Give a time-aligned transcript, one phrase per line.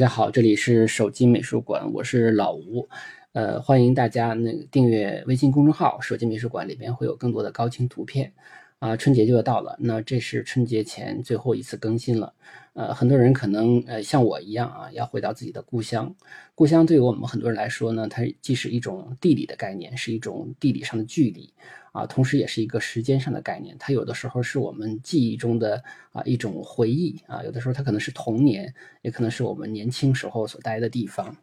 [0.00, 2.88] 大家好，这里是手机美术馆，我是老吴，
[3.32, 8.32] 呃，欢迎大家那个订阅微信公众号“手机美术馆”，里边会有更多的高清图片。
[8.80, 12.34] 啊，春节就要到了，那这是春节前最后一次更新了。
[12.72, 16.16] 呃，很多人可能呃像我一样啊，要回到自己的故乡。
[16.54, 21.52] 故乡对于我们很多人来说呢，它既是一种地理的概念，是一种地理上的距离
[21.92, 23.76] 啊，同时也是一个时间上的概念。
[23.78, 31.36] 它有的时候是我们记忆中的啊一种回忆啊，有的时候它可能是童年，也可能是我们年轻时候所待的地方。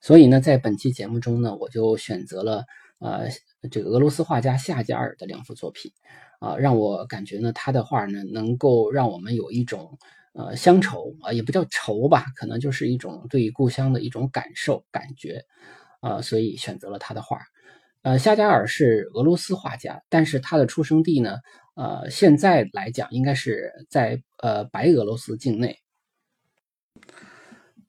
[0.00, 2.64] 所以呢，在本期节目中呢，我就选择了
[3.00, 3.28] 呃。
[3.68, 5.92] 这个俄罗斯画家夏加尔的两幅作品，
[6.38, 9.98] 啊，让我感觉呢，他的画呢，能够让我们有一种
[10.32, 15.44] 呃乡愁啊，也不叫愁吧，可能就是一种对故乡的一种感受感觉，
[16.00, 17.38] 啊，所以选择了他的画。
[18.02, 21.36] 呃，夏加尔是俄罗斯画家，但是他的出生地呢，
[21.74, 25.76] 呃，现在来讲应该是在呃白俄罗斯境内。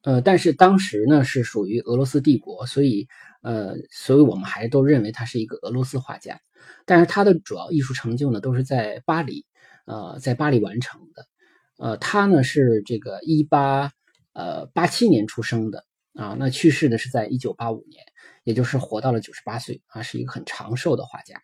[0.03, 3.07] 呃，但是当时呢是属于俄罗斯帝国，所以
[3.41, 6.39] 呃，所以我们还都认为他是一个俄罗斯画家。
[6.85, 9.45] 但是他的主要艺术成就呢都是在巴黎，
[9.85, 11.25] 呃，在巴黎完成的。
[11.77, 13.91] 呃，他呢是这个一八
[14.33, 18.03] 呃八七年出生的啊，那去世的是在一九八五年，
[18.43, 21.41] 也就是活到了九十八岁啊，是一个很长寿的画家。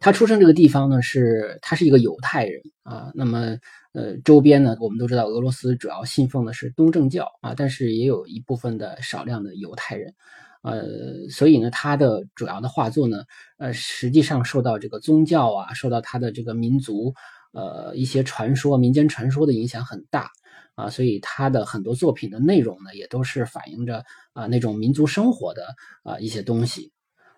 [0.00, 3.10] 他出生这个地方呢，是他是一个犹太人啊。
[3.14, 3.56] 那么，
[3.92, 10.14] 呃，周边呢，我们都知道俄罗斯主要信奉的是东正教啊，但是也有一部分的少量的犹太人，
[10.62, 10.84] 呃，
[11.30, 13.24] 所以呢，他的主要的画作呢，
[13.58, 17.14] 呃，实际上受到这个宗教啊，受到他的这个民族，
[17.52, 20.30] 呃，一些传说、民间传说的影响很大
[20.74, 24.04] 啊，所以他的很多作品的内容呢，也都是反映着
[24.34, 25.66] 啊那种民族生活的
[26.02, 26.92] 啊一些东西。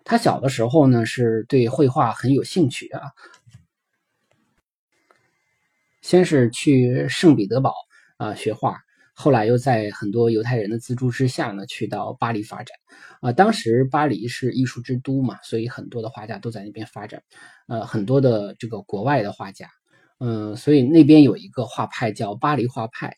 [0.09, 3.01] 他小的时候呢，是对绘画很有兴趣啊。
[6.01, 7.73] 先是去圣彼得堡
[8.15, 8.77] 啊学画，
[9.13, 12.77] 后来又在很多犹太人的资助之下呢，去到巴黎发展
[13.19, 13.33] 啊。
[13.33, 17.21] 当时巴黎是艺术之都嘛，所以很多的画家都在那边发展，
[17.67, 19.67] 呃，很多的这个国外的画家，
[20.19, 23.13] 嗯，所以那边有一个画派叫巴黎画派。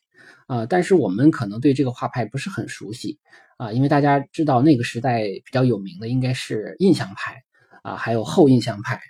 [0.47, 3.19] 啊，但是我们可能对这个画派不是很熟悉
[3.59, 7.43] 啊，因为大家知道那个时代比较有名的应该是印象派
[7.83, 9.01] 啊，还有后印象派，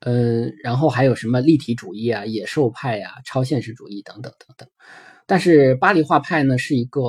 [0.00, 4.68] 嗯，然后还有什么立体主义啊、野兽派呀、超现实主义等等等等。
[5.26, 7.00] 但是巴黎画派呢，是一个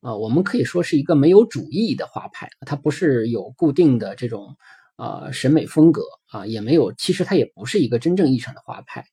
[0.00, 4.56] 呃，我们可以说是一个没有主义的画派，它不是有固定的这种
[4.96, 6.00] 呃审美风格
[6.30, 9.04] 啊，也没有，其实它也不是一个真正意义上的画派。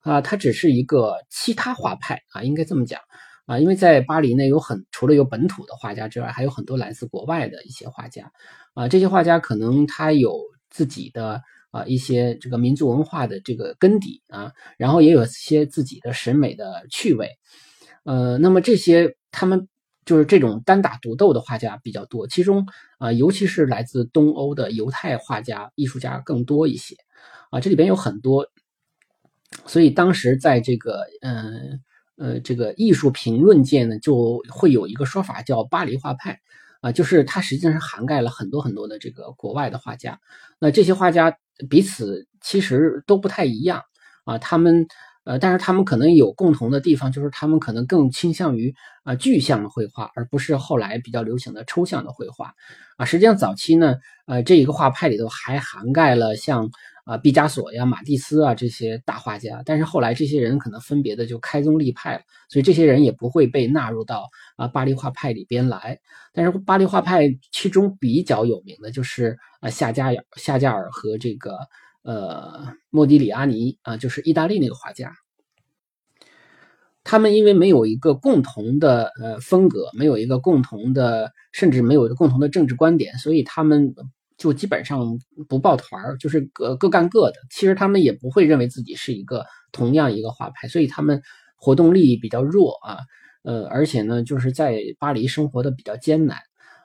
[0.00, 3.00] 啊，它只是一个其他画派啊，应该这么讲
[3.50, 8.30] 啊，因为在巴黎呢，有很除了有本土的画家之外，还有很多来自国外的一些画家
[8.74, 8.86] 啊。
[8.86, 10.38] 这些画家可能他有
[10.68, 17.28] 自己的啊一些这个民族文化的这个根底啊，然后也有一些自己的审美的趣味。
[18.04, 19.66] 呃，那么这些他们
[20.04, 22.64] 就是这种单打独斗的画家比较多，其中
[22.98, 26.94] 啊，尤其是来自东欧的犹太画家、艺术家更多一些
[27.50, 27.58] 啊。
[27.58, 28.46] 这里边有很多。
[29.66, 31.80] 所以当时在这个，嗯，
[32.20, 36.38] 呃这个艺术评论界呢，就会有一个说法叫“巴黎画派”，
[36.82, 40.20] 啊，就是它实际上是涵盖了很多很多的这个国外的画家。
[40.60, 41.34] 那这些画家
[41.70, 43.82] 彼此其实都不太一样
[44.26, 44.86] 啊，他们
[45.24, 52.52] 呃，但是他们可能有共同的地方，就是他们可能更倾向于啊具象的绘画，而不是后来比较流行的抽象的绘画
[52.98, 53.06] 啊。
[53.06, 53.96] 实际上早期呢，
[54.26, 56.70] 呃，这一个画派里头还涵盖了像。
[57.10, 65.98] 啊，毕加索呀、马蒂斯啊这些大画家，但是后来这些人可能分别的就开宗立派了，所以这些人也不会被纳入到啊巴黎画派里边来。
[66.32, 71.58] 但是巴黎画派其中比较有名的就是啊夏加尔、夏加尔和这个
[72.04, 75.12] 呃莫迪里阿尼啊，就是意大利那个画家。
[77.02, 83.92] 他们因为没有一个共同的呃风格，没有一个共同的，甚至没有一个共同的政治观点，所以他们
[84.40, 85.06] 就基本上
[85.48, 87.34] 不抱团儿，就是各各干各的。
[87.50, 91.20] 其实他们也不会认为自己是一个同样一个画派，所以他们
[91.56, 92.98] 活动力比较弱啊。
[93.42, 96.38] 呃，而且呢，就是在巴黎生活的比较艰难。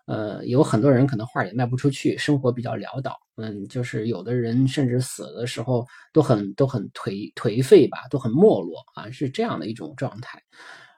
[0.06, 3.18] 呃，有很多人可能画也卖不出去，生活比较潦倒。
[3.38, 10.40] 嗯，就是有的人甚至死的时候都很都很颓颓废吧，都很没落啊，是这样的一种状态。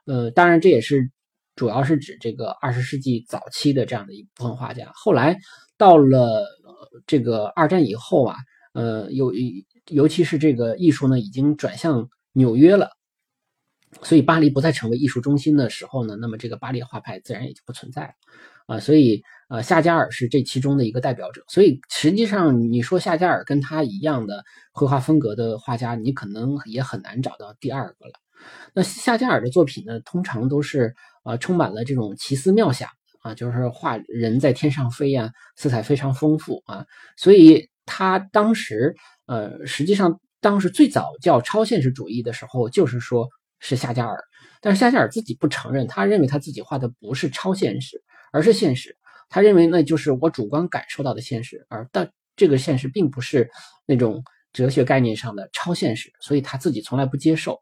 [0.06, 1.10] 呃，当然这也是
[1.56, 4.90] 主要是指这个二十世纪早期的这样的一部分画家。
[4.94, 5.38] 后来
[5.78, 6.44] 到了
[7.06, 8.36] 这个二战以后啊，
[8.74, 9.32] 呃，尤
[9.86, 12.90] 尤其是这个艺术呢，已经转向纽约了。
[14.02, 18.12] 所以巴黎不再成为艺术中心的时候呢，那么这个巴黎画派自然也就不存在了
[18.66, 18.78] 啊。
[18.78, 21.42] 所以呃，夏加尔是这其中的一个代表者。
[21.48, 28.12] 所以实际上你说夏加尔跟他一样的绘画风格的画家，你可能也很难找到第二个了。
[28.74, 32.90] 那夏加尔的作品呢，通常都是呃充满了这种奇思妙想
[33.28, 36.84] 啊，就是画人在天上飞呀，色彩非常丰富啊。
[37.16, 38.94] 所以他当时
[39.26, 43.28] 呃，实际上当时最早叫超现实主义的时候，就是说。
[43.60, 44.22] 是夏加尔，
[44.60, 48.96] 但是夏加尔自己不承认，他认为他自己画的不是超现实，而是现实。
[49.28, 53.50] 他认为那就是我主观感受到的现实，而但这个现实并不是
[53.84, 54.22] 那种
[54.52, 57.60] 哲学概念上的超现实，所以他自己从来不接受。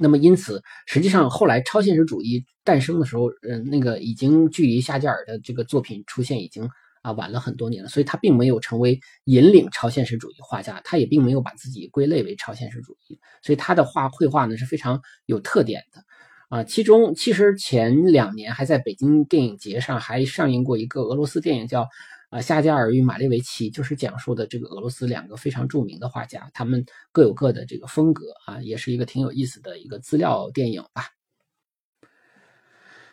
[0.00, 6.68] 那么因此，实际上后来超现实主义诞生的时候，嗯，那个已经距离夏加尔的这个作品出现已经。
[7.02, 16.04] 啊，晚了很多年了，所以他并没有成为引领超现实主义画家，他也并没有把自己归类为超现实主义，所以他的画绘画呢是非常有特点的。
[16.50, 21.84] 啊，其中其实前两年还在北京电影节上还上映过一个俄罗斯电影，叫
[22.30, 31.02] 《啊夏加尔与马列维奇》，就是讲述的这个俄罗斯两个非常著名的画家，他们各有各的这个风格啊，也是一个挺有意思的一个资料电影吧。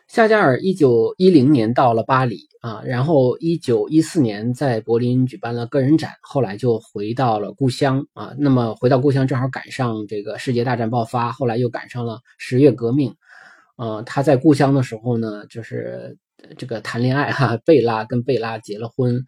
[0.07, 8.33] 夏加尔一九一零年到了巴黎啊，然后一九一四年在柏林举办了个人展，后来就回到了故乡啊。
[8.37, 13.13] 那么回到故乡正好赶上这个世界大战爆发，后来又赶上了十月革命。
[13.75, 16.17] 呃，他在故乡的时候呢，就是
[16.57, 19.23] 这个谈恋爱哈，贝拉跟贝拉结了婚。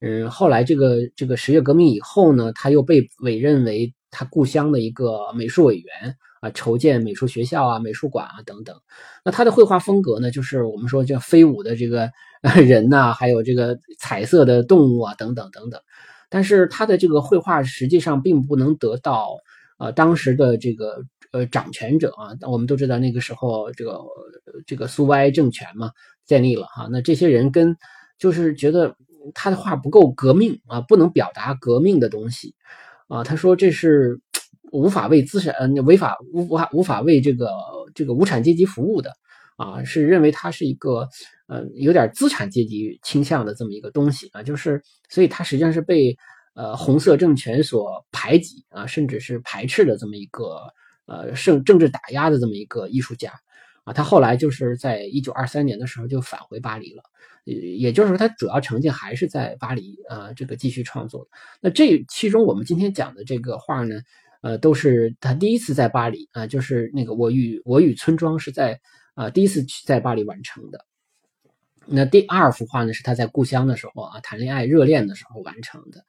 [0.00, 6.16] 嗯，后来这个这个十月革命以后呢，他又被委任为他故乡的一个美术委员。
[6.40, 8.76] 啊，筹建美术学校啊，美术馆啊等等。
[9.24, 12.12] 那他的绘画风格呢，就是我们说叫飞舞的这个
[12.62, 15.80] 人呐，还有这个彩色的动物啊等等等等。
[16.28, 19.30] 但是他的这个绘画实际上并不能得到
[19.78, 21.02] 呃当时的这个
[21.32, 22.36] 呃掌权者啊。
[22.42, 23.98] 我们都知道那个时候这个
[24.66, 25.90] 这个苏维埃政权嘛
[26.26, 27.76] 建立了哈，那这些人跟
[28.18, 28.96] 就是觉得
[29.34, 32.54] 他的话不够革命啊，不能表达革命的东西
[33.08, 33.24] 啊。
[33.24, 34.20] 他说这是。
[34.72, 37.48] 无法为资产，呃，违法无无法无法为这个
[37.94, 39.12] 这个无产阶级服务的，
[39.56, 41.08] 啊，是认为他是一个，
[41.46, 46.16] 呃，有点资产阶级倾向的这么一个东西啊，就是，所以他实际上是被
[46.54, 50.58] 呃红色政权所排挤啊，甚至是排斥的这么一个，
[51.06, 53.32] 呃，政政治打压的这么一个艺术家
[53.84, 57.02] 啊，他后来就是在一九二三年的时候就返回巴黎了，
[57.44, 61.28] 也就是说他主要成绩还是在巴黎啊，这个继续创作。
[61.60, 64.00] 那这其中我们今天讲的这个画呢？
[64.40, 68.78] 呃，都是他第一次在巴黎啊，就是那个我与我与村庄是在
[69.14, 70.84] 啊第一次去在巴黎完成的。
[71.86, 76.04] 那第二幅画呢，是他在故乡的时候啊谈恋爱热恋的时候完成的。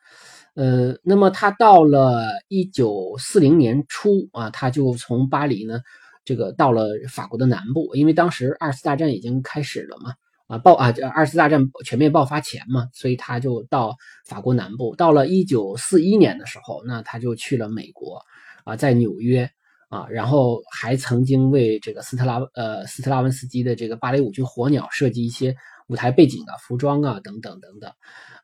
[0.54, 5.80] 呃，那么他到了一九四零年初啊，他就从巴黎呢
[6.26, 10.14] 这个到了法国的南部，因为当时二次大战已经开始了嘛。
[10.48, 10.94] 啊，爆啊！
[11.16, 13.96] 二次大战全面爆发前嘛，所以他就到
[14.28, 14.96] 法国南部。
[14.96, 18.22] 到了一九四一年的时候，那他就去了美国，
[18.64, 19.50] 啊，在纽约
[19.90, 25.56] 啊，然后还曾经为这个斯特拉呃斯特拉文斯基的这个芭蕾舞剧《火鸟》设计一些
[25.88, 27.92] 舞台背景啊、服装啊等等等等。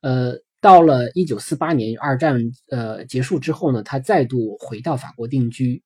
[0.01, 5.83] 呃，到了一九四八年二战呃结束之后呢，他再度回到法国定居。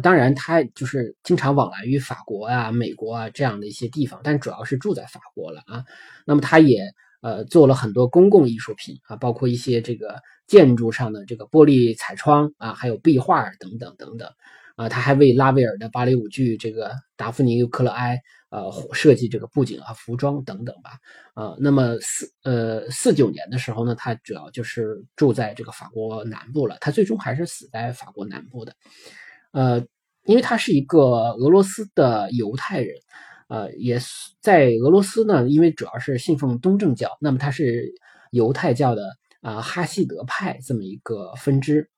[0.00, 5.84] 当然，他就是经常往来于法国啊、美国啊这样的一些地方，但主要是住在法国了啊。
[6.26, 6.82] 那么，他也
[7.20, 14.28] 呃做了很多公共艺术品啊，包括一些这个建筑上的这个玻璃彩窗啊，还有壁画等等等等
[14.74, 14.88] 啊。
[14.88, 18.16] 他还为拉威尔的芭蕾舞剧这个《达芙妮与克勒埃》
[18.50, 20.98] 呃设计这个布景啊、服装等等吧。
[21.34, 26.76] 啊，那么四呃四九年的时候呢，他主要就是住在这个法国南部了。
[26.80, 28.74] 他最终还是死在法国南部的。
[29.54, 29.86] 呃，
[30.24, 31.00] 因为他是一个
[31.38, 32.96] 俄罗斯的犹太人，
[33.48, 34.00] 呃，也
[34.40, 37.94] 在俄罗斯呢，因为主要是信奉东正教，那么他是
[38.32, 39.02] 犹太教的
[39.42, 41.88] 啊哈希德派这么一个分支。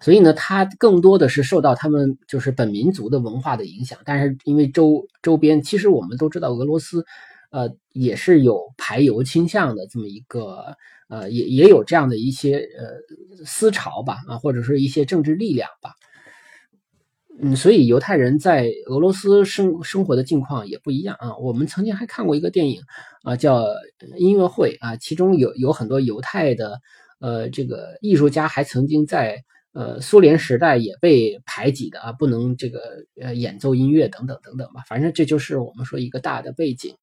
[0.00, 3.98] 所以呢，他更多的是受到他们就是本民族的文化的影响。
[4.04, 7.04] 但是因为周周边，其实我们都知道俄罗斯，
[7.50, 10.76] 呃，也是有排犹倾向的这么一个，
[11.08, 15.92] 呃，也也有这样的一些呃思潮吧，啊，或者说一些政治力量吧。
[17.42, 21.36] 嗯，所以犹太人在俄罗斯生生活的境况也不一样啊。
[21.36, 22.80] 我们曾经还看过一个电影
[23.24, 23.66] 啊，叫
[24.16, 26.80] 音乐会啊，其中有有很多犹太的
[27.20, 29.44] 呃这个艺术家还曾经在。
[29.74, 36.94] 呃，苏联时代也被排挤的啊，不能这个呃演奏音乐等等等等吧，反正这就是我们说一个大的背景。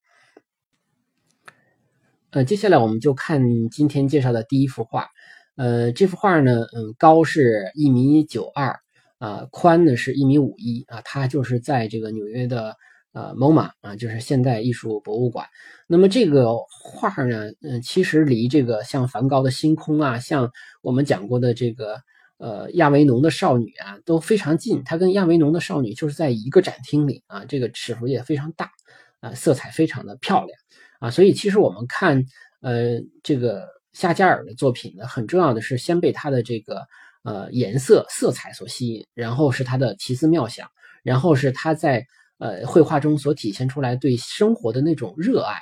[2.29, 3.41] 呃，接下来我们就看
[3.71, 5.07] 今天介绍的第一幅画。
[5.55, 8.79] 呃，这幅画呢，嗯，高是一米九二
[9.19, 12.75] 啊，宽呢是一米五一啊，它就是在这个纽约的
[13.13, 15.45] 呃 MoMA 啊，就是现代艺术博物馆。
[15.87, 20.49] 那么这个画呢，嗯，其实离这个像梵高的星空啊，像
[20.81, 22.01] 我们讲过的这个。
[22.41, 28.71] 呃，亚维农的少女啊都非常近，它跟亚维农的少女就是在一个展厅里啊，这个尺幅也非常大
[29.19, 30.57] 啊，色彩非常的漂亮
[31.01, 32.23] 啊，所以其实我们看
[32.61, 36.87] 呃这个夏加尔的作品呢，很重要的是先被他的这个
[37.23, 40.67] 呃颜色色彩所吸引，然后是他的奇思妙想，
[41.03, 42.05] 然后是他在
[42.37, 45.55] 呃绘画中所体现出来对生活的那种热爱。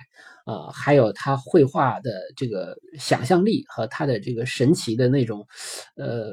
[0.46, 5.46] 呃，还有他绘画的这个想象力和他的这个神奇的那种，
[5.98, 6.32] 呃，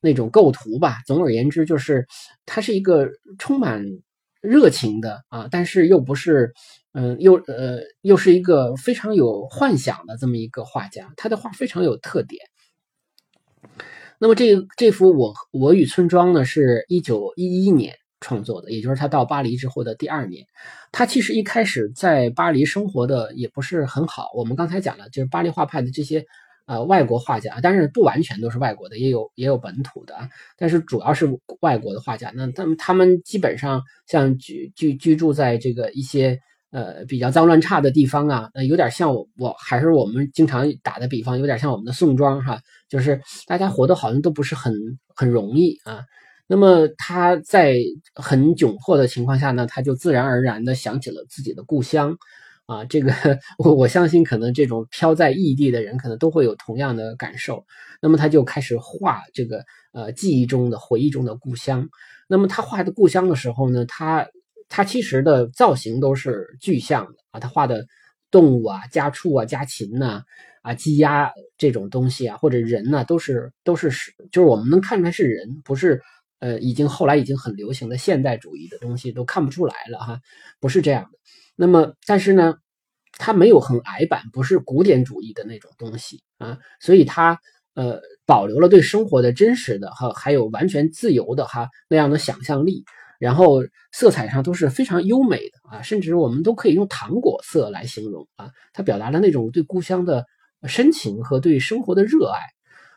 [0.00, 1.02] 那种构图吧。
[1.06, 2.06] 总而言之，就是
[2.46, 3.06] 他是一个
[3.38, 3.84] 充满
[4.40, 6.54] 热情的啊，但是又不是，
[6.94, 11.12] 嗯，又呃，又是一个非常有幻想的这么一个画家。
[11.14, 12.40] 他的画非常有特点。
[14.18, 17.94] 那么这这幅《我我与村庄》呢，是一九一一年。
[18.20, 20.46] 创作的，也就是他到巴黎之后的第二年，
[20.92, 24.30] 他其实一开始在巴黎生活的也不是很好。
[24.34, 26.24] 我们刚才讲了，就是巴黎画派的这些
[26.64, 30.16] 呃外国画家，但是不完全都是外国的，也有也有本土的，
[30.56, 31.28] 但是主要是
[31.60, 32.32] 外国的画家。
[32.34, 36.40] 那他们他们基本上像居居居住在这个一些
[36.74, 44.74] 呃比较脏乱差的地方啊，那有点像我我还是我们经常打的比方，有点像我们的宋庄哈，就是大家活得好像都不是很
[45.14, 46.00] 很容易啊。
[46.48, 47.78] 那么他在
[48.14, 52.14] 很窘迫的情况下呢，他就自然而然的想起了自己的故乡，
[52.66, 53.14] 啊，这个
[53.58, 57.64] 我我相信可能这种飘在异地的人可能都会有同样的感受。
[58.02, 61.88] 那么他就开始画这个呃记忆中的回忆中的故乡。
[62.28, 64.26] 那么他画的故乡的时候呢，他
[64.68, 67.86] 他其实的造型都是具象的啊，他画的
[68.30, 70.22] 动物啊、家畜啊、家禽呐、
[70.62, 76.00] 啊鸡鸭这种东西啊，或者人呢，都是都是是就是我们能看出来是人，不是。
[76.40, 80.20] 呃，已经后来已经很流行的现代主义的东西都看不出来了哈，
[80.60, 81.18] 不是这样的。
[81.56, 82.56] 那么，但是呢，
[83.12, 87.38] 它没有很矮板，不是古典主义的那种东西啊，所以它
[87.74, 92.84] 呃保留了对生活的真实的哈，还有完全自由的哈那样的想象力，
[93.24, 100.26] 然后色彩上都是非常优美的啊，甚至我们都可以用糖果色来形容啊，它表达了那种对故乡的
[100.68, 102.38] 深情和对生活的热爱。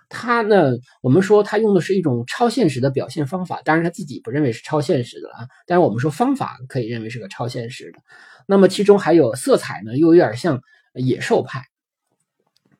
[0.09, 5.47] 他呢，我们说他用的是一种超现实的表现方法，当然他自己不认为是超现实的啊。
[5.65, 7.99] 但是我们说方法可以认为是个超现实的。
[8.45, 10.59] 那么其中还有色彩呢，又有点像
[10.93, 11.61] 野兽派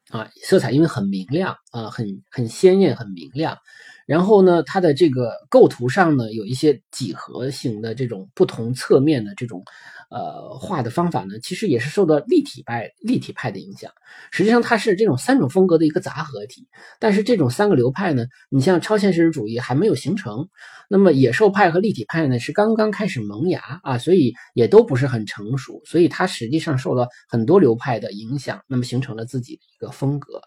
[0.09, 3.57] 啊，色彩因为很明亮啊，很很鲜艳，很明亮。
[4.05, 9.63] 然后呢，它的这个构图上呢，有一些几何型的这种不同侧面的这种。
[10.09, 13.91] 呃，画的方法呢，其实也是受到立体派、立体派的影响。
[14.31, 16.65] 实际上，它是这种三种风格的一个杂合体。
[16.97, 20.47] 但是，这种三个流派呢，你像超现实主义还没有形成，
[20.89, 25.81] 那么野兽派和立体派呢是刚刚开始萌芽啊，所以也都不是很成熟。
[25.85, 30.39] 所以，它实际上受到很多流派的影响，那么形成了自己的一个风格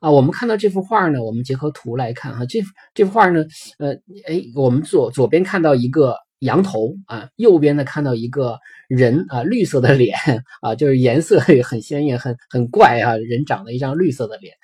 [0.00, 0.10] 啊。
[0.10, 3.44] 我们看到这幅画呢，我们结合图来看哈，这幅这幅画呢，
[3.78, 3.92] 呃，
[4.26, 6.16] 哎，我们左左边看到一个。
[6.40, 10.16] 羊头啊，右边呢看到一个人啊，绿色的脸
[10.60, 14.54] 啊，就是颜色很鲜艳，很很怪啊，人长了一张绿色的脸。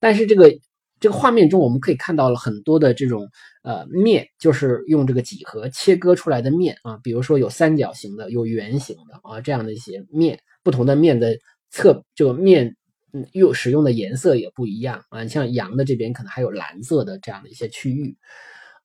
[0.00, 0.52] 但是这个
[0.98, 3.28] 这个画面中，我们可以看到了很多的这种
[3.62, 11.38] 呃面，就是用这个几何切割出来的面啊，比如说有三角形的，有圆形的啊，这样的一些面，不同的面的
[11.70, 12.74] 侧这个面，
[13.12, 15.24] 嗯，又使用的颜色也不一样啊。
[15.28, 18.16] 像羊的这边可能还有蓝色的这样的一些区域，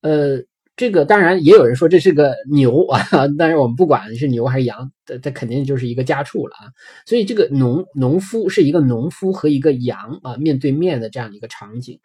[0.02, 0.44] 呃。
[0.76, 3.00] 这个当然也有人说这是个牛 啊，
[3.38, 6.68] 但是我们不管是牛还是羊，这这肯定就是一个家畜了啊。
[7.06, 12.00] 所以这个农农夫是一个农夫和一个羊啊面对面的这样一个场景，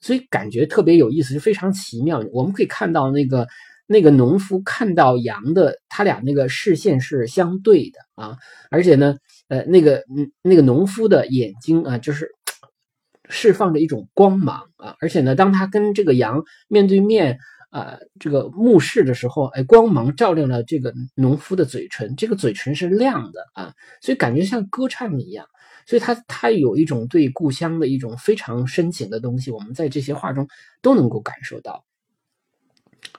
[0.00, 2.24] 所以感觉特别有意思，就非常奇妙。
[2.32, 3.46] 我们可以看到那个
[3.86, 8.36] 那个农夫看到羊的，他俩那个视线是相对的啊，
[8.70, 9.16] 而且呢，
[9.48, 12.30] 呃，那个嗯那个农夫的眼睛啊，就是
[13.28, 17.38] 释放着一种光芒啊，而且呢，当他跟这个羊面对面
[17.70, 25.46] 啊，这个目视的时候，哎，光芒照亮了这个农夫的嘴唇，这个嘴唇是亮的啊，所以感觉像歌唱一样，
[25.86, 30.48] 所以他他有一种对故乡的一种非常深情的东西，我们在这些画中
[30.80, 31.84] 都能够感受到，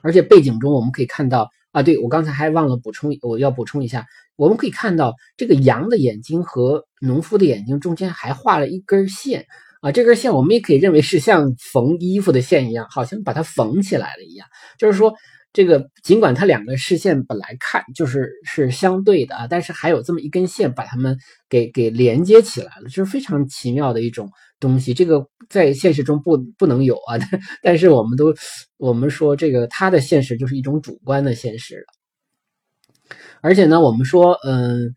[0.02, 9.46] 而且背景中我们可以看到啊，对我刚才还忘了补充，我要补充一下，我们可以看到这个羊的眼睛和农夫的眼睛中间还画了一根线。
[9.80, 14.48] 啊，这根线我们也可以认为是像缝衣服的线一样，好像把它缝起来了一样。
[14.76, 15.14] 就是说，
[15.52, 21.16] 这个尽管它两个视线本来看就是是相对的啊，但是还有这么一根线把它们
[21.48, 24.92] 给给连接起来了，就是非常奇妙的一种东西。
[24.92, 27.28] 这个在现实中不不能有啊，但
[27.62, 28.34] 但是我们都
[28.78, 33.16] 我们说这个它的现实就是一种主观的现实了。
[33.40, 34.94] 而且呢，我们说，嗯，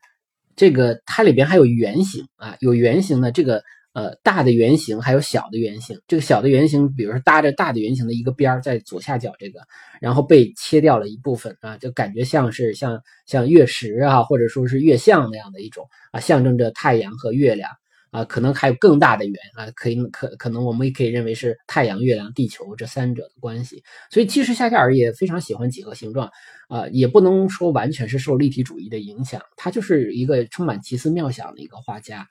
[0.55, 3.61] 这个它里边还有圆形啊，有圆形的这个。
[3.93, 9.59] 呃，大的圆形还有小的圆形，这个小的圆形，比如说搭着大的圆形的一个边儿在左下角这个，
[9.99, 17.69] 然后被切掉了一部分啊，就感觉像是像像月食啊，或者说是月相那样的一种啊，象征着太阳和月亮
[18.11, 23.83] 啊，可能还有更大的圆啊，可以可可能我们也可以认为是太阳、月亮、地球这三者的关系。
[24.09, 26.31] 所以其实夏加尔也非常喜欢几何形状
[26.69, 32.25] 啊，也不能说完全是受立体主义的影响，他就是一个充满奇思妙想的一个画家。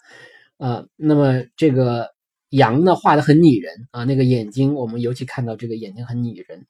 [0.60, 2.06] 呃，那么这个
[2.50, 6.66] 羊呢，画的很拟人啊，那个眼睛，我们尤其看到这个眼睛很拟人。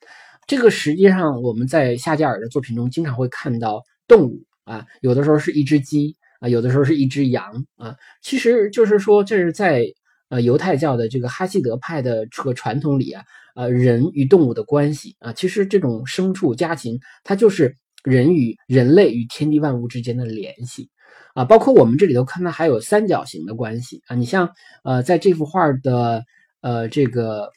[0.47, 7.97] 这个实际上我们在夏加尔的作品中经常会看到动物啊，有的时候是一只鸡啊，有的时候是一只羊啊。
[8.23, 9.85] 其实就是说，这是在
[10.29, 13.25] 呃犹太教的这个哈希德派的这个传统里啊，
[13.57, 20.89] 呃人与动物的关系啊，其实这种牲畜家禽，它就是人与人类与天地万物之间的联系。
[21.35, 24.51] 啊，包括我们这里头看到还有三角形的关系啊，你像
[24.83, 26.25] 呃，在这幅画的
[26.61, 27.51] 呃这个，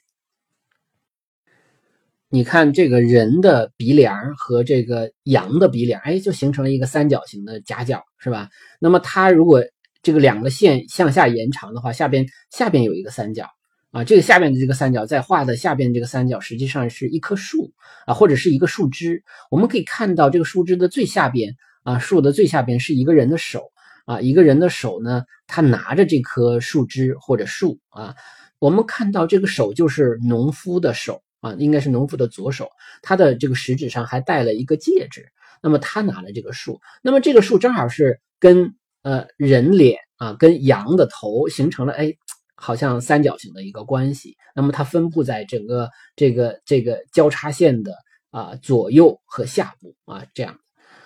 [2.29, 8.49] 你看这个人的鼻梁和这个羊的鼻梁，哎，就形成了一个三角形的夹角，是吧？
[8.79, 9.63] 那么它如果
[10.03, 13.47] 这个两个线向下延长的话，下边下边有一个三角
[13.89, 17.71] 啊，这个下边的这个三角在画的下边这个三角实际上是一棵树
[18.05, 21.55] 啊，或者是一个树枝，我们可以看到这个树枝的最下边。
[21.83, 23.71] 啊，树的最下边是一个人的手
[24.05, 28.15] 啊，一个人的手呢，他拿着这棵树枝或者树啊，
[28.59, 32.69] 我们看到这个手就是农夫的手啊，应该是农夫的左手，
[33.01, 35.25] 他的这个食指上还戴了一个戒指，
[35.61, 42.13] 那么他拿了这个树，那么这个树正好是跟呃人脸啊，跟羊的头形成了哎，
[42.55, 47.93] 好像三角形的一个关系，那么它分布在整个这个这个交叉线的
[48.31, 50.57] 啊左右和下部啊这样。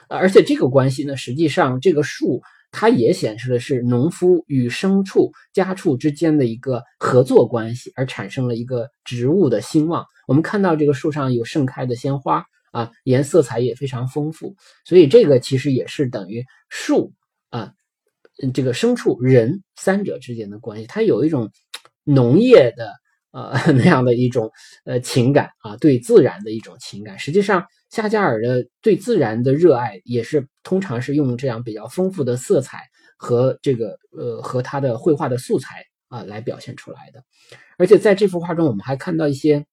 [0.08, 2.42] 而且这个关系呢，实际上这个树
[2.72, 10.06] 它也显示的是农夫与牲畜家畜之间的一个合作关系，而产生了一个植物的兴旺。
[10.28, 17.14] 我们看到这个树上有盛开的鲜花啊，颜色彩也非常丰富，所以这个其实也是等于树
[17.50, 17.74] 啊，
[18.54, 21.52] 这个牲畜人三者之间的关系，它有一种
[22.04, 22.92] 农业的。
[23.32, 24.52] 呃， 那样的一种
[24.86, 27.20] 呃情感啊，对自然的一种情感。
[27.20, 32.80] 实际上，夏加尔的对自然的热爱，也是通常是用这样比较丰富的色彩
[33.18, 37.22] 和这个呃和他的绘画的素材啊来表现出来的。
[37.78, 39.66] 而且在这幅画中，我们还看到一些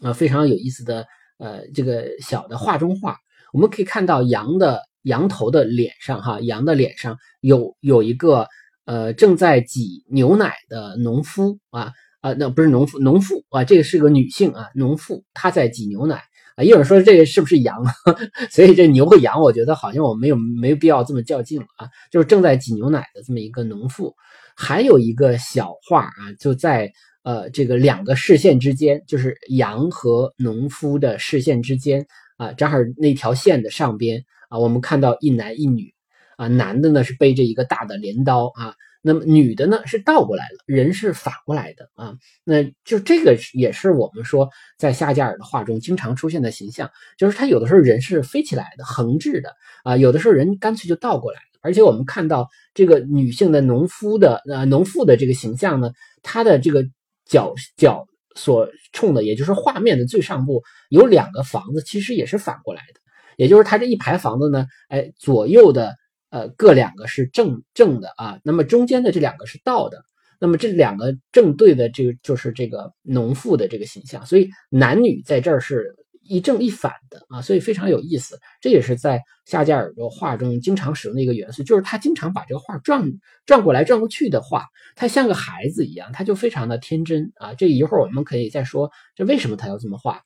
[0.00, 1.06] 呃非常有意思的
[1.38, 3.16] 呃这个小的画中画。
[3.52, 8.46] 我们可以看到羊的羊头的脸上哈，羊的脸上有有一个
[8.84, 11.92] 呃正在挤牛奶的农夫啊。
[12.20, 16.22] 啊，那不是农妇，农妇啊，这个是个女性啊，农妇她在挤牛奶
[16.56, 16.62] 啊。
[16.62, 17.82] 有人说这个是不是羊？
[18.50, 21.88] 所以这牛和羊，我觉得好像我没有没有必要这么较劲了啊。
[22.10, 24.14] 就是正在挤牛奶的这么一个农妇，
[24.54, 32.06] 还有一个小画啊，就在呃这个两个视线之间，就是羊和农夫的视线之间
[32.36, 35.94] 啊，正好那条线的上边啊，我们看到一男一女
[36.36, 38.74] 啊，男的呢是背着一个大的镰刀啊。
[39.02, 51.44] 那么女的呢是倒过来了，人是反过来的啊，那就这个也是我们说在夏加尔的画中经常出现的形象，就是他有的时候人是飞起来的，横置的啊，有的时候人干脆就倒过来了。
[51.62, 55.90] 而且我们看到这个女性的农夫的呃农妇的这个形象呢，
[56.22, 56.84] 她的这个
[57.24, 63.00] 脚脚所冲的，也就是画面的最上部有两个房子，其实也是反过来的，
[63.38, 65.96] 也就是它这一排房子呢，哎左右的。
[66.30, 70.02] 呃，各两个是正正的啊，那么中间的这两个是倒的，
[70.38, 78.38] 那么这两个正对的这个就是这个农妇的这个形象，所以男女在这儿是一正一反的啊，所以非常有意思。
[78.60, 83.04] 这也是在夏加尔的画中经常使用的一个元素，就是他经常把这个画转
[83.44, 87.54] 转过来转过去的画，他像个孩子一样，他就非常的天真啊。
[87.54, 90.22] 这一会儿我们可以再说，这为什么他要这么画？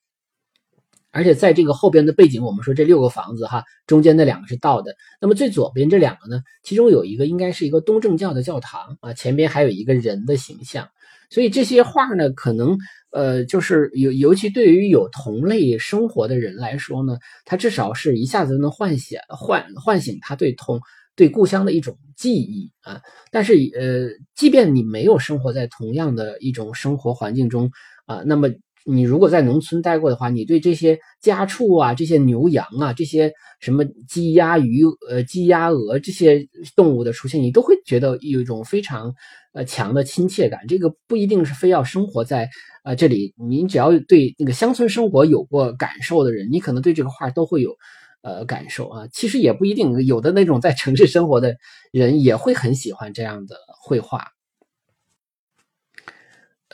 [1.15, 10.89] 而且在这个后边的背景，我们说这六个房子哈，中间那两个是道的，那么最左边这两个呢，其中有一个应该是一个东正教的教堂啊，前边还有一个人的形象，
[11.31, 12.77] 所以这些画呢，可能
[13.13, 20.81] 呃，就是尤尤其对于有同类生活的人来说呢，他至少是一下子能唤醒唤唤醒他对同
[21.15, 23.01] 对故乡的一种记忆啊。
[23.31, 27.71] 但是呃，即便你没有生活在同样的一种生活环境中
[28.07, 28.49] 啊，那么。
[28.85, 39.15] 你如果在农村待过的话，你对这些家畜啊、这些牛羊啊、这些什么鸡鸭鱼呃鸡鸭鹅这些动物的出现，你都会觉得有一种非常
[39.55, 40.61] 呃强的亲切感。
[40.69, 42.51] 这个不一定是非要生活在
[42.85, 47.75] 呃这里，你只要对那个乡村生活有过感受的人，你可能对这个画都会有
[48.23, 49.07] 呃感受啊。
[49.11, 51.57] 其实也不一定，有的那种在城市生活的
[51.91, 54.25] 人也会很喜欢这样的绘画。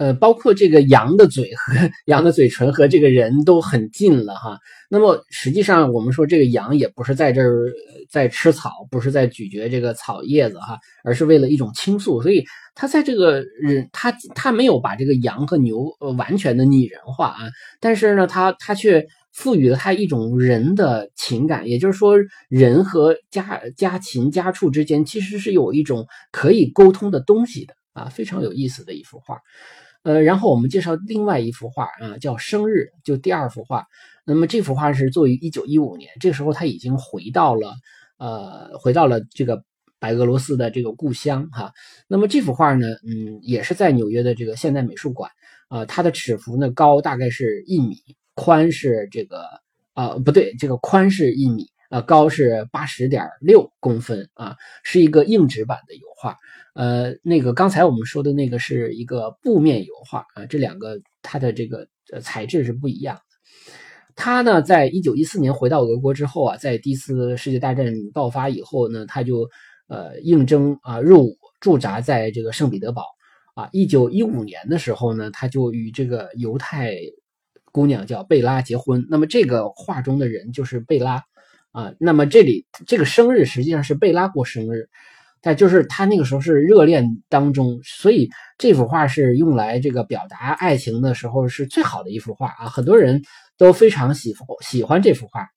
[0.01, 1.75] 呃，包括这个羊的嘴和
[2.07, 4.59] 羊的嘴唇和这个人都很近了哈。
[4.89, 7.71] 那么实际上，我们说这个羊也不是在这儿
[8.09, 12.23] 在吃草，不是在咀嚼这个草叶子哈，而是为了一种倾诉。
[12.23, 12.43] 所以
[12.75, 15.85] 他在这个人，他他没有把这个羊和牛
[16.17, 22.15] 完全的拟人化啊，但是呢，他他却赋予了他一种人的情感，也就是说，
[22.49, 29.37] 人和家家禽家畜之间其实是有一种可以沟通的东西的啊，非常有意思的一幅画。
[30.03, 33.85] 呃，然后我们介绍另外一幅画啊，叫《生日》，就第二幅画。
[34.25, 37.75] 那么这幅画是作于一九一五年，这个时候他已经回到了
[38.19, 39.63] 呃，回到了这个
[39.99, 41.73] 白俄罗斯的这个故乡哈。
[42.09, 45.31] 那么这幅画呢，嗯，也是在纽约的这个现代美术馆
[45.69, 45.85] 啊。
[45.85, 47.97] 它的尺幅呢高大概是一米，
[48.35, 49.45] 宽是这个
[49.93, 56.37] 啊不对，这个宽是一米啊，高是八十点六公分啊，是一个硬纸板的油画。
[56.75, 63.23] 呃，那个刚才我们说的那个是一个布面油画啊，这两个它的这个呃材质是不一样的。
[64.15, 69.49] 他呢，在一九一四年回到俄国之后啊，在第一次世界大战爆发以后呢，他就
[69.89, 73.05] 呃应征啊入伍驻扎在这个圣彼得堡
[73.57, 73.69] 啊。
[73.73, 76.97] 一九一五年的时候呢，他就与这个犹太
[77.73, 79.05] 姑娘叫贝拉结婚。
[79.11, 81.23] 那么这个画中的人就是贝拉
[81.73, 81.93] 啊。
[81.99, 84.89] 那么这里这个生日实际上是贝拉过生日。
[85.43, 88.29] 但就是他那个时候是热恋当中，所以
[88.59, 92.69] 这幅画是用来这个表达爱情的时候是最好的一幅画啊！
[92.69, 93.23] 很多人
[93.57, 95.49] 都非常喜喜欢这幅画。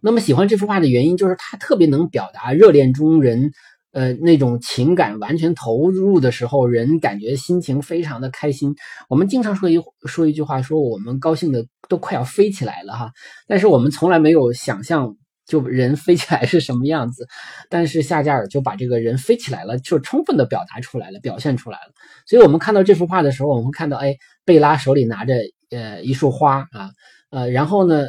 [0.00, 3.52] 那么喜欢这幅画的原因就是它特别能表达热恋中人
[3.92, 8.74] 呃那种情感完全投入的时候，人感觉心情非常的开心。
[9.08, 13.12] 我们经常说一说一句话，说我们高兴的都快要飞起来了哈，
[13.46, 15.16] 但是我们从来没有想象。
[15.44, 17.26] 就人飞起来是什么样子，
[17.68, 21.92] 但是夏加尔就把这个人飞起来了，就充分的表达出来了，表现出来了。
[22.26, 25.34] 所以，我们看到这幅画的时候，我们看到，哎，贝拉手里拿着
[25.70, 26.90] 呃一束花啊，
[27.30, 28.06] 呃，然后呢，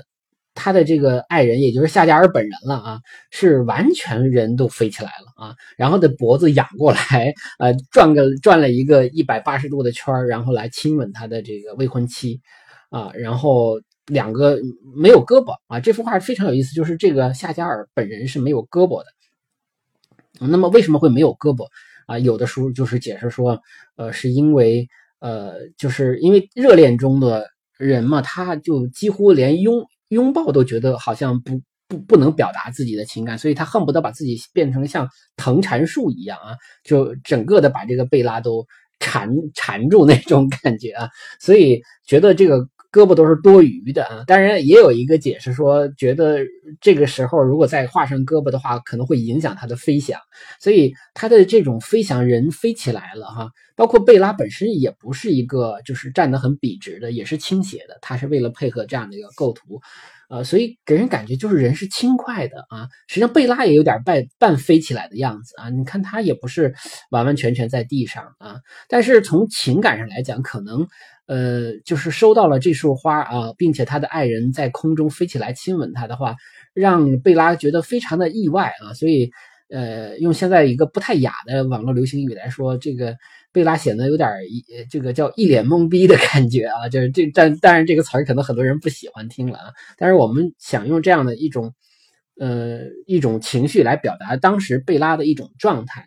[0.54, 3.00] 他的这个爱人，也就是夏加尔本人了啊，
[3.32, 12.39] 是完全人都飞起来了啊，然后的脖子仰过来，呃，转个转了一个一百八十度的圈然后来亲吻他的这个未婚妻
[12.89, 13.80] 啊，然后。
[14.08, 14.60] 两个
[14.94, 19.06] 没有胳膊啊，这幅画非常有意思，就是这个夏加尔本人是没有胳膊的。
[20.46, 21.66] 那么为什么会没有胳膊
[22.06, 22.20] 啊？
[22.20, 23.58] 有的书就是解释说，
[23.96, 24.86] 呃，是因为
[25.20, 29.82] 呃，就是因为热恋中的人嘛，他就几乎连拥
[30.13, 38.65] 拥抱都觉得好像不不不能表达自己的情感，所以他恨不得把自己变成像藤缠树一样啊，就整个的把这个贝拉都
[38.99, 42.67] 缠缠住那种感觉啊，所以觉得这个。
[42.93, 46.41] 胳膊都是多余的啊，当然也有一个解释说，觉得
[46.79, 50.19] 这个时候如果再画上胳膊的话，可能会影响它的飞翔，
[50.60, 53.49] 所以它的这种飞翔人飞起来了哈。
[53.75, 59.82] 包括贝拉本身也不是一个就是站得很笔直的，也是倾斜的，它是为了配合这样的一个构图，
[60.29, 62.88] 呃，所以给人感觉就是人是轻快的啊。
[63.08, 66.75] 实际上贝拉也有点半半飞起来的样子啊，你看他也不是
[67.10, 70.88] 完完全全在地上啊，但是从情感上来讲，可能。
[71.25, 76.36] 呃，就是收到了这束花啊，并且他的爱人在空中飞起来亲吻他的话，
[76.73, 78.93] 让贝拉觉得非常的意外啊。
[78.93, 79.31] 所以，
[79.69, 83.15] 呃，用现在一个不太雅的网络流行语来说，这个
[83.53, 86.89] 贝拉显得有点一这个叫一脸懵逼的感觉啊。
[86.89, 89.65] 就是这，但当然这个词儿可能很多人不喜欢听了啊。
[89.97, 91.73] 但是我们想用这样的一种
[92.38, 96.05] 呃一种情绪来表达当时贝拉的一种状态。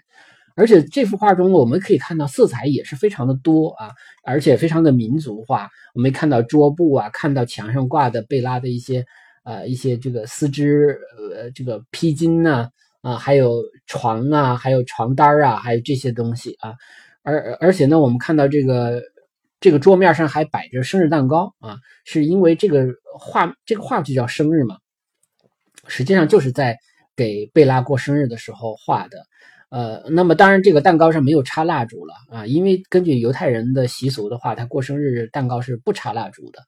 [0.56, 3.90] 而且这幅画中我们可以看到色彩也是非常的多啊，
[4.24, 5.68] 而且非常的民族化。
[5.94, 9.04] 我们看到桌布啊，看到墙上挂的贝拉的一些
[9.44, 10.98] 呃一些这个丝织
[11.34, 12.70] 呃这个披巾呐
[13.02, 16.74] 啊，还有床啊，还有床单啊，还有这些东西啊。
[17.22, 19.02] 而而且呢，我们看到这个
[19.60, 22.86] 这个桌面上还摆着生日蛋糕啊，是因为这个
[23.18, 24.78] 画这个画就叫生日嘛，
[25.86, 26.78] 实际上就是在
[27.14, 29.18] 给贝拉过生日的时候画的。
[29.68, 36.60] 呃，那么当然，这个蛋糕上没有插蜡烛了啊，因为根据犹太人的习俗的话，他过生日蛋糕是不插蜡烛的。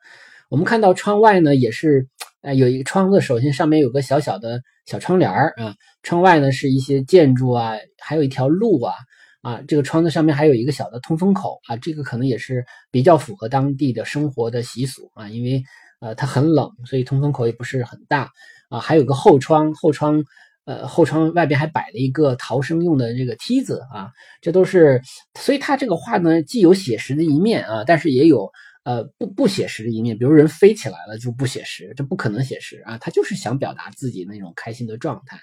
[0.51, 2.09] 我们看到窗外呢，也是，
[2.43, 8.95] 呃，有一个窗子，首先上面有个小小的小窗帘儿啊，窗外呢是一些建筑啊，还有一条路啊，
[9.43, 15.63] 啊，这个窗子上面还有一个小的通风口啊，这个可能也是比较符合当地的生活的习俗啊，因为
[16.01, 18.29] 呃它很冷，所以通风口也不是很大
[18.69, 20.25] 啊，还有个后窗，后窗。
[20.69, 24.11] 呃，后窗外边还摆了一个逃生用的这个梯子啊，
[24.43, 25.01] 这都是，
[25.41, 28.51] 所以他这个画呢，既有写实的一面啊，但是也有
[28.85, 35.41] 呃不不写实的一面，比如人飞起来了就不写实，这不可能写实啊，他就是想表达自己那种开心的状态，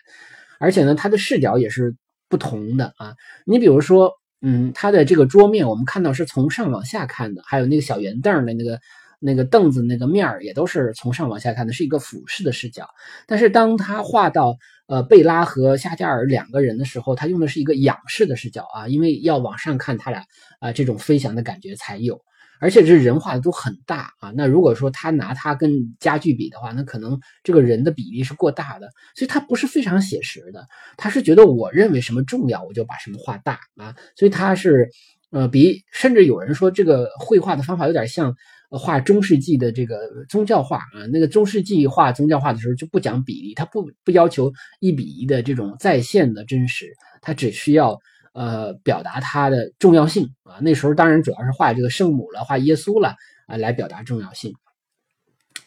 [0.59, 1.95] 而且呢，他的视角也是
[2.29, 3.15] 不同的啊，
[3.47, 8.79] 你比如说，嗯，他的这个桌面我们看到是从上往下看的，还有那个小圆凳的那个。
[9.17, 12.87] 那个凳子那个面儿也都是从上往下看的，是一个俯视的视角。
[13.25, 14.55] 但是当他画到
[14.87, 20.23] 呃贝拉和夏加尔两个人的时候，他用的是一个仰视的视角啊，因为要往上看他俩
[20.59, 22.21] 啊这种飞翔的感觉才有。
[22.61, 30.65] 而且这人画的都很大啊，那如果说他拿他跟家具比的话，那可能这个人的比例是过大的，所以他不是非常写实的。
[30.95, 34.89] 他是觉得我认为什么重要，我就把什么画大啊，所以他是
[35.31, 38.35] 呃比甚至有人说这个绘画的方法有点像。
[38.77, 39.97] 画中世纪的这个
[40.29, 47.97] 宗教画啊，那个中世纪画宗教画的时候就不讲比例，他不不要求一比一的这种在线的真实，他只需要
[48.33, 50.59] 呃表达它的重要性啊。
[50.61, 53.15] 那时候当然主要是画这个圣母了，画耶稣了
[53.47, 54.53] 啊，来表达重要性。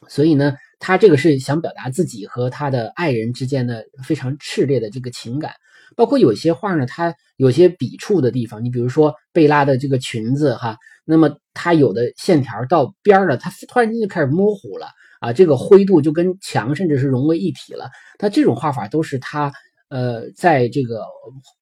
[0.06, 5.52] 所以呢，他这个是想表达自己和他的爱人之间的非常炽烈的这个情感。
[5.96, 14.86] 包括有些画呢，它有些笔触的地方，你比如说贝拉的这个裙子哈，那么它有的线条到边儿了，它突然间就开始模糊了
[15.20, 17.90] 啊，这个灰度就跟墙甚至是融为一体了。
[18.18, 19.52] 它这种画法都是他
[19.88, 21.02] 呃在这个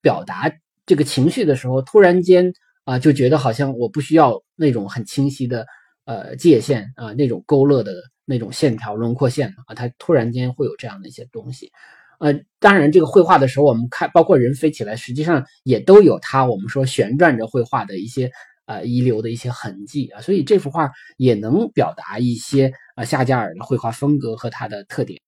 [0.02, 0.52] 表达
[0.84, 2.52] 这个情绪的时候，突然间
[2.84, 5.66] 啊就觉得好像我不需要那种很清晰的
[6.04, 7.94] 呃界限啊那种勾勒的
[8.26, 11.70] 那种线条轮廓线啊，它突然间会有这样的一些东西。
[12.18, 18.30] 呃，当然，这个绘画的时候，我们看，包括人飞起来，实际上也都有它我们说旋转着绘画的一些
[18.66, 25.20] 呃遗留的一些痕迹啊，所以这幅画也能表达一些啊夏加尔的绘画风格和它的特点。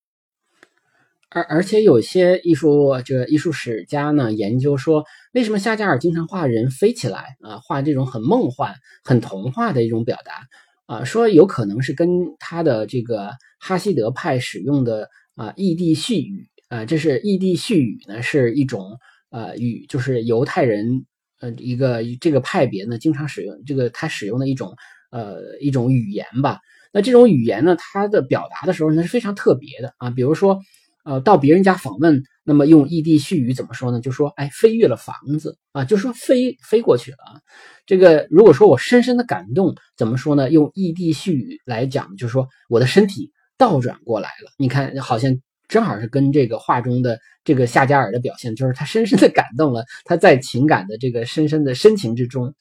[1.30, 8.74] 而而且有些艺术这个艺术史家呢研究说，为什么夏加尔经常画人飞起来啊，画这种很梦幻、
[9.04, 10.46] 很童话的一种表达
[10.86, 16.48] 啊，说有可能是跟他的这个哈希德派使用的啊异地絮语。
[16.68, 18.98] 啊，这是异地絮语呢，是一种
[19.30, 21.06] 呃语，就是犹太人
[21.40, 24.74] 呃一个这个派别呢经常使用这个他使用的一种
[25.10, 26.60] 呃一种语言吧。
[26.92, 30.10] 那这种语言呢，它的表达的时候呢是非常特别的啊。
[30.10, 30.58] 比如说
[31.04, 34.00] 呃到别人家访问，那么用异地絮语怎么说呢？
[34.00, 37.18] 就说哎飞越了房子啊，就说飞飞过去了。
[37.86, 40.50] 这个如果说我深深的感动，怎么说呢？
[40.50, 44.52] 用异地絮语来讲，就说我的身体倒转过来了。
[44.58, 45.38] 你看好像。
[45.68, 52.54] 正好是跟这个画中的这个夏加尔的表现，就是他深深的感动了，他在情感的这个深深的深情之中。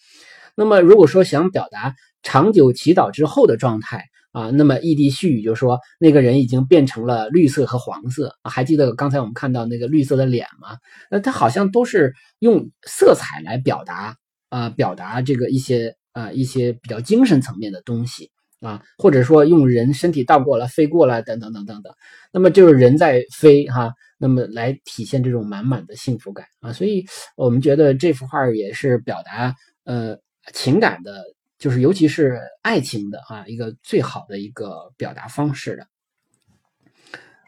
[0.55, 8.35] 那么，如果说想表达长久祈祷之后的状态啊，那么异地絮语就说那个人已经变成了绿色和黄色。
[8.43, 10.77] 还记得刚才我们看到那个绿色的脸吗？
[11.09, 14.15] 那他好像都是用色彩来表达
[14.49, 18.31] 啊，表达这个一些啊一些比较精神层面的东西。
[18.59, 21.93] 啊，或者说用人身体倒过来飞过来，等等等等等，
[22.31, 30.17] 那么就是人在飞哈，那么来体现这种满满的幸福感啊，所以我们觉得这幅画也是表达呃
[30.53, 31.23] 情感的，
[31.59, 35.85] 就是尤其是爱情的啊一个最好的一个表达方式的。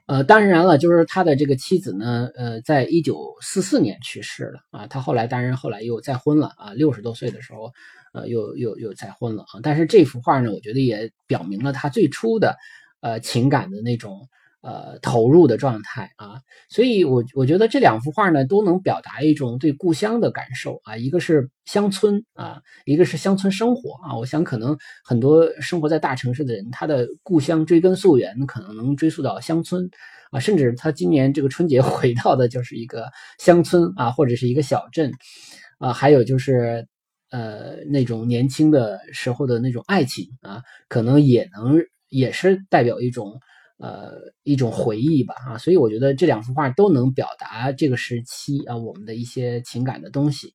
[0.05, 7.71] 呃，当然了，就是他的这个妻子呢，呃，在一九四四年去世了啊，他后来当然后来又再婚了啊，六十多岁的时候。
[8.13, 9.59] 呃，又又又再婚了啊！
[9.61, 12.55] 但是这幅画呢，我觉得也表明了他最初的，
[13.01, 14.27] 呃，情感的那种
[14.61, 16.41] 呃投入的状态啊。
[16.69, 20.97] 所以，我我觉得这两幅画呢，都能表达一种对故乡的感受啊。
[20.97, 24.17] 一个是乡村啊，一个是乡村生活啊。
[24.17, 29.89] 我想，可能很多生活在大城市的人，他的故乡追根溯源，可能能追溯到乡村
[30.31, 35.11] 啊，甚至他今年这个春节 回到的就是一个乡村啊，或者是一个小镇。
[35.79, 36.85] 啊，还有就是
[37.31, 43.39] 呃那种年轻的时候的那种爱情啊，可能也能也是代表一种
[43.77, 44.13] 呃
[44.43, 50.53] 一种回忆吧啊，所以我觉得这两幅画都能表达这个时期啊我们的一些情感的东西。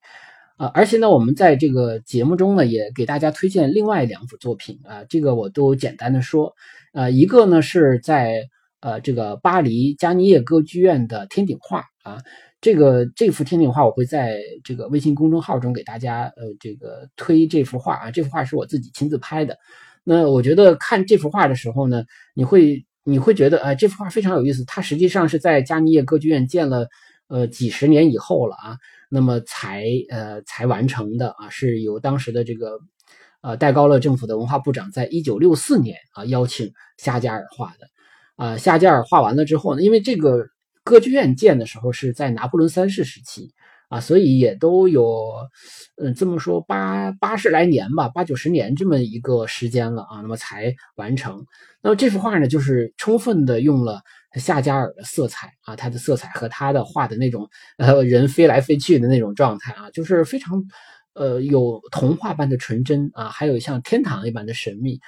[0.56, 6.54] 啊，而且呢，我们在这个节目中呢，也给大家推荐另外两幅作品啊，这个我都简单的说，
[6.92, 12.22] 呃，一个呢是在呃这个巴黎加尼叶歌剧院的天顶画啊，
[12.64, 19.58] 这个这幅天顶画我会在这个微信公众号中给大家呃这个推这幅画啊，这幅画是我自己亲自拍的，
[20.02, 26.88] 那我觉得看这幅画的时候呢，你会你会觉得啊，这幅画非常有意思，它实际上是在加尼叶歌剧院建了
[27.28, 28.78] 呃几十年以后了啊。
[29.10, 32.78] 那么才呃才完成的啊，是由当时的这个
[33.42, 37.88] 呃戴高乐政府的文化部长在一九六四年啊邀请夏加尔画的
[38.36, 40.46] 啊，夏加尔画完了之后呢，因为这个
[40.84, 43.52] 歌剧院建的时候是在拿破仑三世时期
[43.88, 45.32] 啊，所以也都有
[45.96, 51.44] 嗯这么说八八十来年吧，八九十年这么一个时间了啊，那么才完成。
[51.82, 54.02] 那么这幅画呢，就是充分的用了。
[54.36, 60.60] 夏加尔的色彩啊，他的色彩和他的画的那种呃人飞来飞去的那种状态啊，就是非常
[61.14, 64.98] 呃有童话般的纯真啊，还有像天堂一般的神秘。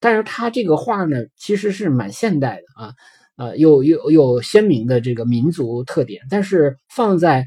[0.00, 2.92] 但是他这个画呢，其实是蛮现代的啊，
[3.36, 6.22] 呃，有有有鲜明的这个民族特点。
[6.30, 7.46] 但是放在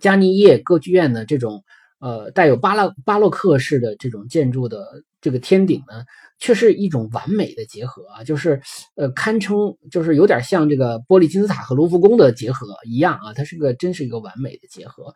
[0.00, 1.64] 加尼叶歌剧院的这种
[2.00, 6.04] 呃带有巴洛巴洛克式的这种建筑的这个天顶呢。
[6.38, 8.60] 却是一种完美的结合啊，就是，
[8.94, 15.14] 呃，堪称就是有点像这个玻璃金字塔和卢浮宫的结合一样啊，它是个真是一个完美的结合，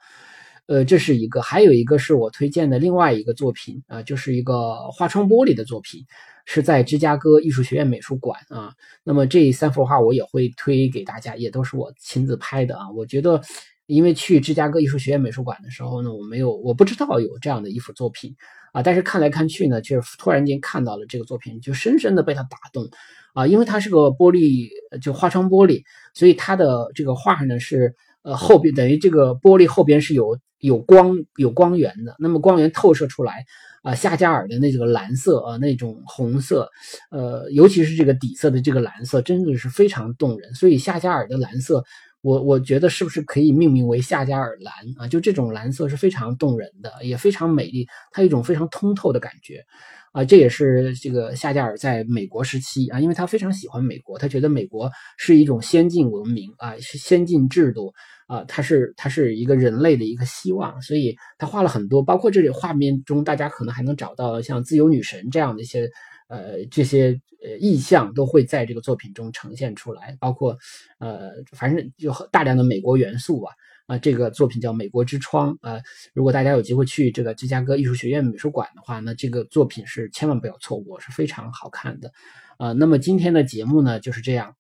[0.65, 6.07] 呃，这是一个，还有一个是我推荐的另外一个作品啊，就是一个画窗玻璃的作品，
[6.47, 8.73] 是在芝加哥艺术学院美术馆啊，
[9.05, 13.41] 那么这三幅画我也会推给大家，也都是我亲自拍的啊，我觉得。
[13.87, 18.37] 因为去芝加哥艺术学院美术馆的时候呢，我没有，我不知道有这样的一幅作品
[18.73, 18.81] 啊。
[18.81, 22.89] 但是看来看去呢，却突然间看到了这个作品，就深深的被它打动
[23.35, 23.49] 啊。
[23.49, 24.69] 因为它是个玻璃，
[25.03, 25.83] 就花窗玻璃，
[26.15, 32.15] 所以它的这个画呢是呃后边等于这个玻璃后边是有有光有光源的。
[32.21, 33.45] 那么光源透射出来
[33.83, 36.69] 啊，夏加尔的那个蓝色啊，那种红色，
[37.11, 40.55] 呃，尤其是这个底色的这个蓝色，真的是非常动人。
[40.55, 41.85] 所以夏加尔的蓝色。
[42.23, 45.09] 我我觉得是不是可以命名为夏加尔蓝啊？
[45.09, 49.65] 就这种蓝色是非常动人的，也非常美丽，它有一种非常通透的感觉
[50.13, 50.23] 啊。
[50.23, 57.91] 这也是这个夏加尔在美国时期啊，因为他非常喜欢美国，他觉得美国是一种先进文明啊，是先进制度
[58.31, 65.89] 啊，它是它是一个人类的一个希望，所以他画了很多，包括这里画面中大家可能还能找到像自由女神这样的一些。
[66.33, 70.57] 呃，这些呃意象都会在这个作品中呈现出来，包括
[71.01, 73.51] 呃，反正有大量的美国元素吧。
[73.89, 75.83] 啊，这个作品叫《美国之窗》啊，
[76.15, 82.13] 如果大家有机会去这个芝加哥艺术学院美术馆的话，那这个作品是千万不要错过，是非常好看的。
[82.59, 84.55] 啊，那么今天的节目呢就是这样，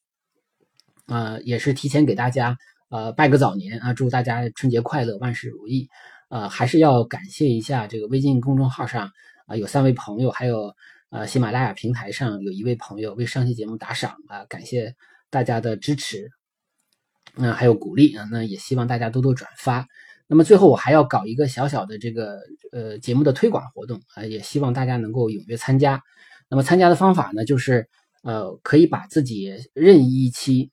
[1.06, 2.56] 啊，也是提前给大家
[2.90, 5.88] 呃拜个早年啊，祝大家春节快乐，万事如意。
[6.28, 9.10] 呃，还是要感谢一下这个微信公众号上
[9.46, 10.74] 啊有三位朋友，还有。
[11.12, 14.94] 呃，喜马拉雅平台上有一位朋友为上期节目打赏啊，感谢
[15.28, 16.30] 大家的支持，
[17.34, 19.84] 嗯，还有鼓励啊，那也希望大家多多转发。
[20.28, 22.38] 那么最后我还要搞一个小小的这个
[22.70, 26.00] 呃节目的推广活动啊，也希望大家能够踊跃参加。
[26.48, 27.88] 那么参加的方法呢，就是
[28.22, 30.70] 呃可以把自己任意一期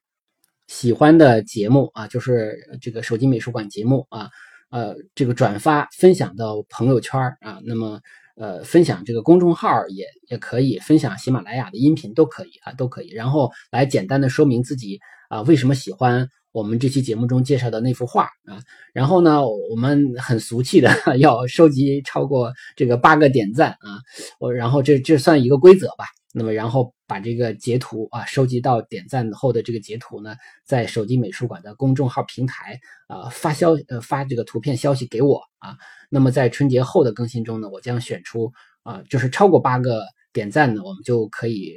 [0.68, 4.30] 喜欢的节目啊，就是这个手机美术馆节目啊，
[4.70, 8.00] 呃这个转发分享到朋友圈啊，那么。
[8.40, 13.10] 呃，分享这个公众号也也可以，分享喜马拉雅的音频都可以啊，都可以。
[13.10, 18.58] 然后来简单的说明自己啊，为什么喜欢我们这期节目中介绍的那幅画啊。
[18.92, 20.90] 然后呢，我们很俗气的
[21.20, 24.02] 要收集超过这个八个点赞啊，
[24.40, 26.06] 我然后这这算一个规则吧。
[26.34, 35.78] 那么，然后把这个截图啊，收集到点赞后的这个截图呢，在手机美术馆的公众号平台啊发消呃发这个图片消息给我啊。
[36.10, 40.02] 那么在春节后的更新中呢，我将选出啊，就是超过八个
[40.34, 41.76] 点赞呢，我们就可以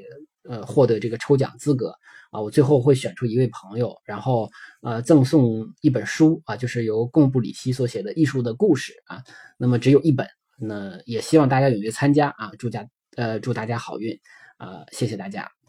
[0.48, 1.94] 呃获得这个抽奖资格
[2.30, 2.40] 啊。
[2.40, 4.50] 我最后会选出一位朋友，然后
[4.82, 9.22] 呃赠送一本书啊，就是由贡布里希所写的《艺术的故事》啊。
[9.58, 10.26] 那么只有一本，
[10.58, 14.18] 那也希望大家踊跃参加啊，祝家呃祝大家好运。
[14.58, 15.59] 呃，谢谢大家。